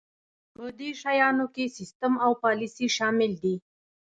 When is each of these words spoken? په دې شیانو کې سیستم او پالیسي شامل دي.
په 0.55 0.63
دې 0.77 0.89
شیانو 1.01 1.45
کې 1.55 1.73
سیستم 1.77 2.13
او 2.25 2.31
پالیسي 2.43 2.87
شامل 2.97 3.31
دي. 3.43 3.55